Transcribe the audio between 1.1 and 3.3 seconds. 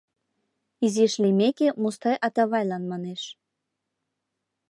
лиймеке, Мустай Атавайлан манеш: